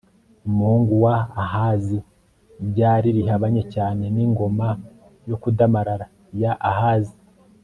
umuhungu 0.47 0.93
wa 1.05 1.15
ahazi 1.43 1.97
ryari 2.69 3.09
rihabanye 3.17 3.63
cyane 3.73 4.03
n'ingoma 4.15 4.67
yo 5.29 5.35
kudamarara 5.41 6.05
ya 6.41 6.53
ahazi 6.71 7.15